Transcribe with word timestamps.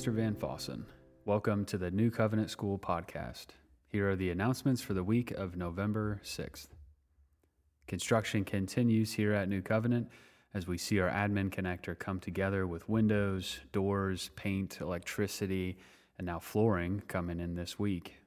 Mr. 0.00 0.14
Van 0.14 0.34
Fossen. 0.34 0.84
Welcome 1.26 1.66
to 1.66 1.76
the 1.76 1.90
New 1.90 2.10
Covenant 2.10 2.48
School 2.48 2.78
podcast. 2.78 3.48
Here 3.86 4.08
are 4.08 4.16
the 4.16 4.30
announcements 4.30 4.80
for 4.80 4.94
the 4.94 5.04
week 5.04 5.30
of 5.32 5.58
November 5.58 6.22
6th. 6.24 6.68
Construction 7.86 8.42
continues 8.42 9.12
here 9.12 9.34
at 9.34 9.50
New 9.50 9.60
Covenant 9.60 10.08
as 10.54 10.66
we 10.66 10.78
see 10.78 11.00
our 11.00 11.10
admin 11.10 11.50
connector 11.50 11.98
come 11.98 12.18
together 12.18 12.66
with 12.66 12.88
windows, 12.88 13.60
doors, 13.72 14.30
paint, 14.36 14.78
electricity, 14.80 15.76
and 16.16 16.24
now 16.24 16.38
flooring 16.38 17.02
coming 17.06 17.38
in 17.38 17.54
this 17.54 17.78
week. 17.78 18.22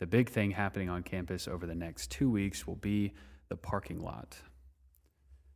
The 0.00 0.06
big 0.06 0.28
thing 0.28 0.50
happening 0.50 0.90
on 0.90 1.04
campus 1.04 1.48
over 1.48 1.66
the 1.66 1.74
next 1.74 2.10
two 2.10 2.30
weeks 2.30 2.66
will 2.66 2.76
be 2.76 3.14
the 3.48 3.56
parking 3.56 4.00
lot. 4.00 4.36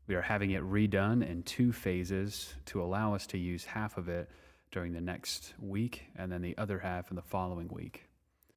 We 0.06 0.14
are 0.14 0.22
having 0.22 0.52
it 0.52 0.62
redone 0.62 1.22
in 1.22 1.42
two 1.42 1.72
phases 1.72 2.54
to 2.64 2.80
allow 2.82 3.14
us 3.14 3.26
to 3.26 3.38
use 3.38 3.66
half 3.66 3.98
of 3.98 4.08
it 4.08 4.30
during 4.72 4.92
the 4.92 5.00
next 5.00 5.54
week 5.60 6.06
and 6.16 6.32
then 6.32 6.42
the 6.42 6.56
other 6.58 6.80
half 6.80 7.10
in 7.10 7.16
the 7.16 7.22
following 7.22 7.68
week. 7.68 8.08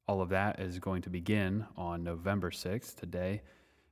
All 0.07 0.21
of 0.21 0.29
that 0.29 0.59
is 0.59 0.79
going 0.79 1.01
to 1.03 1.09
begin 1.09 1.65
on 1.77 2.03
November 2.03 2.49
6th, 2.49 2.95
today. 2.95 3.41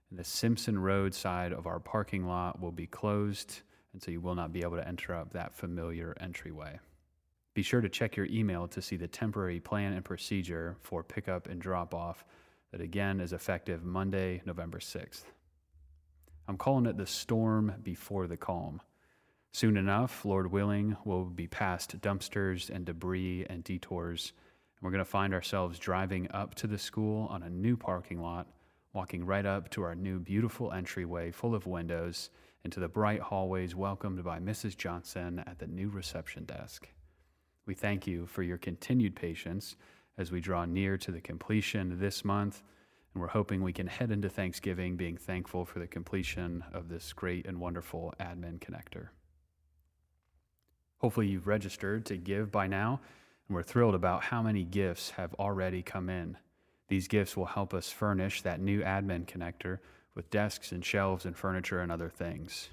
And 0.09 0.17
the 0.17 0.23
Simpson 0.23 0.79
Road 0.79 1.13
side 1.13 1.51
of 1.51 1.67
our 1.67 1.79
parking 1.79 2.25
lot 2.25 2.61
will 2.61 2.71
be 2.71 2.87
closed, 2.87 3.61
and 3.91 4.01
so 4.01 4.09
you 4.09 4.21
will 4.21 4.35
not 4.35 4.53
be 4.53 4.61
able 4.61 4.77
to 4.77 4.87
enter 4.87 5.13
up 5.13 5.33
that 5.33 5.53
familiar 5.53 6.15
entryway. 6.19 6.79
Be 7.53 7.61
sure 7.61 7.81
to 7.81 7.89
check 7.89 8.15
your 8.15 8.27
email 8.27 8.67
to 8.69 8.81
see 8.81 8.95
the 8.95 9.07
temporary 9.07 9.59
plan 9.59 9.93
and 9.93 10.05
procedure 10.05 10.77
for 10.81 11.03
pickup 11.03 11.47
and 11.47 11.61
drop 11.61 11.93
off 11.93 12.25
that 12.71 12.81
again 12.81 13.19
is 13.19 13.33
effective 13.33 13.83
Monday, 13.83 14.41
November 14.45 14.79
6th. 14.79 15.23
I'm 16.47 16.57
calling 16.57 16.85
it 16.85 16.97
the 16.97 17.05
storm 17.05 17.75
before 17.83 18.27
the 18.27 18.37
calm. 18.37 18.81
Soon 19.55 19.77
enough, 19.77 20.25
Lord 20.25 20.51
willing, 20.51 20.97
we'll 21.05 21.25
be 21.25 21.45
past 21.45 22.01
dumpsters 22.01 22.71
and 22.71 22.85
debris 22.85 23.45
and 23.47 23.63
detours, 23.63 24.33
and 24.75 24.83
we're 24.83 24.89
going 24.89 24.97
to 24.97 25.05
find 25.05 25.31
ourselves 25.31 25.77
driving 25.77 26.27
up 26.31 26.55
to 26.55 26.65
the 26.65 26.79
school 26.79 27.27
on 27.27 27.43
a 27.43 27.51
new 27.51 27.77
parking 27.77 28.19
lot, 28.19 28.47
walking 28.93 29.23
right 29.23 29.45
up 29.45 29.69
to 29.69 29.83
our 29.83 29.93
new 29.93 30.17
beautiful 30.17 30.71
entryway 30.71 31.29
full 31.29 31.53
of 31.53 31.67
windows 31.67 32.31
into 32.63 32.79
the 32.79 32.87
bright 32.87 33.19
hallways 33.19 33.75
welcomed 33.75 34.23
by 34.23 34.39
Mrs. 34.39 34.75
Johnson 34.75 35.43
at 35.45 35.59
the 35.59 35.67
new 35.67 35.87
reception 35.87 36.45
desk. 36.45 36.89
We 37.67 37.75
thank 37.75 38.07
you 38.07 38.25
for 38.25 38.41
your 38.41 38.57
continued 38.57 39.15
patience 39.15 39.75
as 40.17 40.31
we 40.31 40.41
draw 40.41 40.65
near 40.65 40.97
to 40.97 41.11
the 41.11 41.21
completion 41.21 41.99
this 41.99 42.25
month 42.25 42.63
and 43.13 43.21
we're 43.21 43.27
hoping 43.27 43.61
we 43.61 43.71
can 43.71 43.85
head 43.85 44.09
into 44.09 44.29
Thanksgiving 44.29 44.97
being 44.97 45.17
thankful 45.17 45.63
for 45.63 45.77
the 45.77 45.85
completion 45.85 46.63
of 46.73 46.89
this 46.89 47.13
great 47.13 47.45
and 47.45 47.59
wonderful 47.59 48.15
admin 48.19 48.57
connector. 48.57 49.09
Hopefully, 51.03 51.27
you've 51.27 51.47
registered 51.47 52.05
to 52.05 52.15
give 52.15 52.49
by 52.49 52.65
now, 52.65 53.01
and 53.49 53.55
we're 53.55 53.61
thrilled 53.61 53.93
about 53.93 54.23
how 54.23 54.41
many 54.41 54.63
gifts 54.63 55.09
have 55.09 55.33
already 55.33 55.81
come 55.81 56.09
in. 56.09 56.37
These 56.87 57.09
gifts 57.09 57.35
will 57.35 57.45
help 57.45 57.73
us 57.73 57.91
furnish 57.91 58.41
that 58.43 58.61
new 58.61 58.79
admin 58.79 59.25
connector 59.25 59.79
with 60.15 60.29
desks 60.29 60.71
and 60.71 60.83
shelves 60.83 61.25
and 61.25 61.35
furniture 61.35 61.81
and 61.81 61.91
other 61.91 62.07
things. 62.07 62.69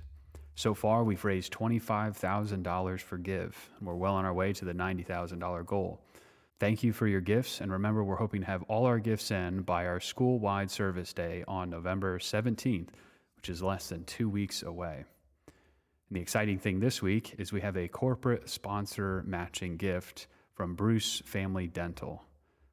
So 0.55 0.75
far, 0.75 1.03
we've 1.03 1.25
raised 1.25 1.53
$25,000 1.53 3.01
for 3.01 3.19
Give, 3.19 3.69
and 3.77 3.89
we're 3.89 3.97
well 3.97 4.15
on 4.15 4.25
our 4.25 4.33
way 4.33 4.53
to 4.53 4.65
the 4.65 4.75
$90,000 4.75 5.67
goal. 5.67 6.01
Thank 6.61 6.85
you 6.85 6.93
for 6.93 7.09
your 7.09 7.21
gifts, 7.21 7.61
and 7.61 7.73
remember, 7.73 8.05
we're 8.05 8.15
hoping 8.15 8.43
to 8.43 8.47
have 8.47 8.63
all 8.69 8.87
our 8.87 9.01
gifts 9.01 9.33
in 9.33 9.63
by 9.63 9.87
our 9.89 9.99
school 9.99 10.39
wide 10.39 10.71
service 10.71 11.13
day 11.13 11.43
on 11.49 11.69
November 11.69 12.21
17th, 12.21 12.91
which 13.35 13.49
is 13.49 13.61
less 13.61 13.89
than 13.89 14.05
two 14.05 14.29
weeks 14.29 14.63
away. 14.63 15.05
And 16.11 16.17
the 16.17 16.23
exciting 16.23 16.59
thing 16.59 16.81
this 16.81 17.01
week 17.01 17.37
is 17.39 17.53
we 17.53 17.61
have 17.61 17.77
a 17.77 17.87
corporate 17.87 18.49
sponsor 18.49 19.23
matching 19.27 19.77
gift 19.77 20.27
from 20.55 20.75
Bruce 20.75 21.23
Family 21.25 21.69
Dental. 21.69 22.25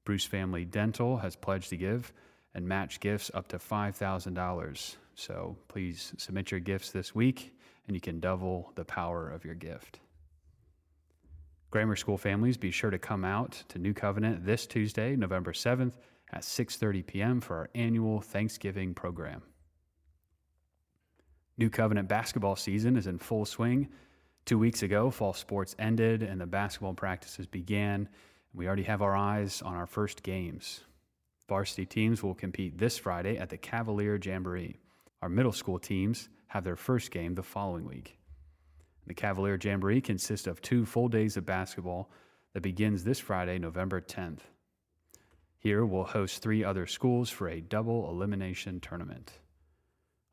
Bruce 0.05 0.25
Family 0.25 0.65
Dental 0.65 1.17
has 1.17 1.35
pledged 1.35 1.69
to 1.69 1.77
give 1.77 2.11
and 2.55 2.67
match 2.67 2.99
gifts 2.99 3.29
up 3.35 3.47
to 3.49 3.59
$5,000. 3.59 4.95
So 5.13 5.55
please 5.67 6.13
submit 6.17 6.49
your 6.49 6.59
gifts 6.59 6.89
this 6.89 7.13
week, 7.13 7.53
and 7.85 7.95
you 7.95 8.01
can 8.01 8.19
double 8.19 8.71
the 8.73 8.85
power 8.85 9.29
of 9.29 9.45
your 9.45 9.53
gift. 9.53 9.99
Grammar 11.69 11.95
School 11.95 12.17
families, 12.17 12.57
be 12.57 12.71
sure 12.71 12.89
to 12.89 12.97
come 12.97 13.23
out 13.23 13.63
to 13.67 13.77
New 13.77 13.93
Covenant 13.93 14.47
this 14.47 14.65
Tuesday, 14.65 15.15
November 15.15 15.53
7th 15.53 15.93
at 16.33 16.41
6:30 16.41 17.05
p.m. 17.05 17.41
for 17.41 17.55
our 17.57 17.69
annual 17.75 18.19
Thanksgiving 18.19 18.95
program. 18.95 19.43
New 21.57 21.69
Covenant 21.71 22.07
basketball 22.07 22.55
season 22.55 22.97
is 22.97 23.07
in 23.07 23.17
full 23.17 23.45
swing. 23.45 23.89
2 24.45 24.59
weeks 24.59 24.83
ago, 24.83 25.09
fall 25.09 25.33
sports 25.33 25.75
ended 25.79 26.21
and 26.21 26.39
the 26.39 26.45
basketball 26.45 26.93
practices 26.93 27.47
began. 27.47 28.07
We 28.53 28.67
already 28.67 28.83
have 28.83 29.01
our 29.01 29.15
eyes 29.15 29.61
on 29.63 29.73
our 29.73 29.87
first 29.87 30.21
games. 30.21 30.83
Varsity 31.49 31.85
teams 31.85 32.21
will 32.21 32.35
compete 32.35 32.77
this 32.77 32.97
Friday 32.97 33.37
at 33.37 33.49
the 33.49 33.57
Cavalier 33.57 34.19
Jamboree. 34.21 34.77
Our 35.21 35.29
middle 35.29 35.51
school 35.51 35.79
teams 35.79 36.29
have 36.47 36.63
their 36.63 36.75
first 36.75 37.09
game 37.09 37.33
the 37.33 37.43
following 37.43 37.85
week. 37.85 38.19
The 39.07 39.13
Cavalier 39.15 39.57
Jamboree 39.61 40.01
consists 40.01 40.45
of 40.45 40.61
two 40.61 40.85
full 40.85 41.07
days 41.07 41.37
of 41.37 41.45
basketball 41.45 42.11
that 42.53 42.61
begins 42.61 43.03
this 43.03 43.19
Friday, 43.19 43.57
November 43.57 43.99
10th. 43.99 44.41
Here 45.57 45.83
we'll 45.83 46.03
host 46.03 46.41
three 46.41 46.63
other 46.63 46.85
schools 46.85 47.29
for 47.31 47.49
a 47.49 47.61
double 47.61 48.09
elimination 48.09 48.79
tournament. 48.79 49.31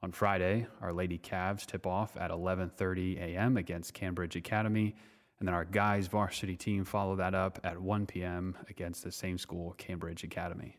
On 0.04 0.12
Friday, 0.12 0.66
our 0.82 0.92
Lady 0.92 1.18
Cavs 1.18 1.64
tip 1.64 1.86
off 1.86 2.14
at 2.18 2.30
11:30 2.30 3.18
a.m. 3.18 3.56
against 3.56 3.94
Cambridge 3.94 4.36
Academy, 4.36 4.94
and 5.38 5.48
then 5.48 5.54
our 5.54 5.64
guys 5.64 6.08
varsity 6.08 6.56
team 6.56 6.84
follow 6.84 7.16
that 7.16 7.34
up 7.34 7.58
at 7.64 7.80
1 7.80 8.04
p.m. 8.04 8.54
against 8.68 9.02
the 9.02 9.10
same 9.10 9.38
school, 9.38 9.72
Cambridge 9.78 10.22
Academy. 10.22 10.76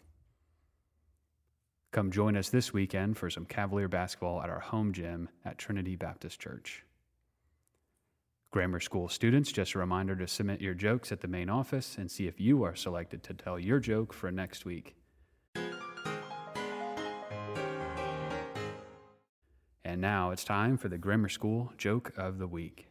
Come 1.92 2.12
join 2.12 2.38
us 2.38 2.50
this 2.50 2.72
weekend 2.72 3.18
for 3.18 3.32
some 3.32 3.48
Cavalier 3.48 3.88
basketball 3.88 4.44
at 4.44 4.50
our 4.52 4.60
home 4.60 4.94
gym 4.94 5.30
at 5.44 5.58
Trinity 5.58 5.96
Baptist 5.96 6.40
Church. 6.40 6.84
Grammar 8.52 8.80
School 8.80 9.10
students, 9.10 9.52
just 9.52 9.74
a 9.74 9.80
reminder 9.80 10.16
to 10.16 10.28
submit 10.28 10.62
your 10.62 10.76
jokes 10.76 11.12
at 11.12 11.22
the 11.22 11.28
main 11.28 11.50
office 11.50 11.98
and 11.98 12.12
see 12.12 12.28
if 12.28 12.40
you 12.40 12.62
are 12.62 12.76
selected 12.76 13.24
to 13.24 13.34
tell 13.34 13.58
your 13.58 13.80
joke 13.80 14.14
for 14.14 14.32
next 14.32 14.66
week. 14.66 14.96
And 19.86 20.02
now 20.02 20.32
it's 20.32 20.44
time 20.44 20.80
for 20.80 20.90
the 20.90 20.98
Grammar 20.98 21.30
School 21.30 21.72
Joke 21.78 22.12
of 22.18 22.40
the 22.40 22.48
Week. 22.48 22.88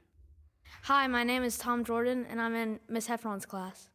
Hi, 0.84 1.08
my 1.08 1.24
name 1.24 1.42
is 1.42 1.58
Tom 1.58 1.82
Jordan, 1.82 2.24
and 2.30 2.40
I'm 2.40 2.54
in 2.54 2.78
Miss 2.88 3.08
Heffron's 3.08 3.44
class. 3.44 3.88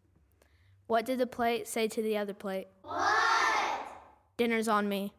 What 0.88 1.06
did 1.06 1.18
the 1.18 1.26
plate 1.26 1.66
say 1.66 1.88
to 1.88 2.02
the 2.02 2.18
other 2.18 2.34
plate? 2.34 2.68
What? 2.84 3.10
Dinner's 4.36 4.68
on 4.68 4.90
me. 4.90 5.14